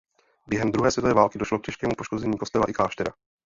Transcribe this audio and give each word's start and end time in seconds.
Během 0.47 0.71
druhé 0.71 0.91
světové 0.91 1.13
války 1.13 1.37
došlo 1.39 1.59
k 1.59 1.63
těžkému 1.65 1.93
poškození 1.97 2.37
kostela 2.37 2.65
i 2.69 2.73
kláštera. 2.73 3.13